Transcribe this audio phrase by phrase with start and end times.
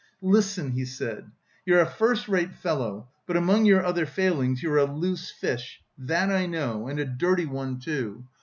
[0.23, 1.29] "Listen," he said,
[1.63, 6.31] "you're a first rate fellow, but among your other failings, you're a loose fish, that
[6.31, 8.25] I know, and a dirty one, too.